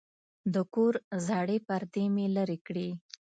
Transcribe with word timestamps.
د 0.53 0.55
کور 0.73 0.93
زړې 1.27 1.57
پردې 1.67 2.05
مې 2.13 2.25
لرې 2.35 2.57
کړې. 2.67 2.89